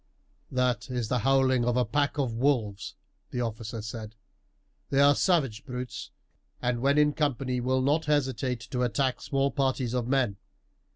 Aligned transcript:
"That 0.51 0.89
is 0.89 1.09
the 1.09 1.19
howling 1.19 1.63
of 1.63 1.77
a 1.77 1.85
pack 1.85 2.17
of 2.17 2.33
wolves," 2.33 2.95
the 3.29 3.41
officer 3.41 3.83
said. 3.83 4.15
"They 4.89 4.99
are 4.99 5.13
savage 5.13 5.63
brutes, 5.63 6.09
and 6.59 6.81
when 6.81 6.97
in 6.97 7.13
company 7.13 7.59
will 7.59 7.83
not 7.83 8.05
hesitate 8.05 8.61
to 8.71 8.81
attack 8.81 9.21
small 9.21 9.51
parties 9.51 9.93
of 9.93 10.07
men. 10.07 10.37